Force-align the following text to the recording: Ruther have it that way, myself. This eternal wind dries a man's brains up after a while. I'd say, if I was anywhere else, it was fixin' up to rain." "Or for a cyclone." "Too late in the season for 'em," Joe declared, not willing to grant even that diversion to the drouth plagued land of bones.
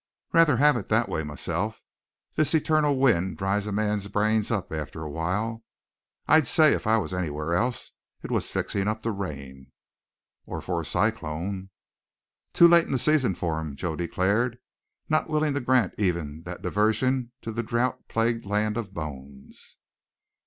Ruther 0.33 0.57
have 0.57 0.77
it 0.77 0.89
that 0.89 1.07
way, 1.07 1.21
myself. 1.21 1.79
This 2.33 2.55
eternal 2.55 2.97
wind 2.97 3.37
dries 3.37 3.67
a 3.67 3.71
man's 3.71 4.07
brains 4.07 4.49
up 4.49 4.71
after 4.73 5.03
a 5.03 5.09
while. 5.11 5.63
I'd 6.27 6.47
say, 6.47 6.73
if 6.73 6.87
I 6.87 6.97
was 6.97 7.13
anywhere 7.13 7.53
else, 7.53 7.91
it 8.23 8.31
was 8.31 8.49
fixin' 8.49 8.87
up 8.87 9.03
to 9.03 9.11
rain." 9.11 9.71
"Or 10.47 10.59
for 10.59 10.81
a 10.81 10.85
cyclone." 10.85 11.69
"Too 12.51 12.67
late 12.67 12.87
in 12.87 12.91
the 12.93 12.97
season 12.97 13.35
for 13.35 13.59
'em," 13.59 13.75
Joe 13.75 13.95
declared, 13.95 14.57
not 15.07 15.29
willing 15.29 15.53
to 15.53 15.59
grant 15.59 15.93
even 15.99 16.41
that 16.45 16.63
diversion 16.63 17.31
to 17.43 17.51
the 17.51 17.61
drouth 17.61 17.99
plagued 18.07 18.43
land 18.47 18.77
of 18.77 18.95
bones. 18.95 19.77